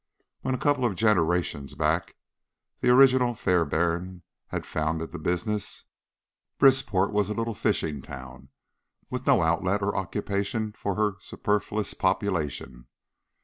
When 0.41 0.55
a 0.55 0.57
couple 0.57 0.83
of 0.83 0.95
generations 0.95 1.75
back 1.75 2.15
the 2.79 2.89
original 2.89 3.35
Fairbairn 3.35 4.23
had 4.47 4.65
founded 4.65 5.11
the 5.11 5.19
business, 5.19 5.83
Brisport 6.57 7.13
was 7.13 7.29
a 7.29 7.35
little 7.35 7.53
fishing 7.53 8.01
town 8.01 8.49
with 9.11 9.27
no 9.27 9.43
outlet 9.43 9.83
or 9.83 9.95
occupation 9.95 10.71
for 10.73 10.95
her 10.95 11.17
superfluous 11.19 11.93
population. 11.93 12.87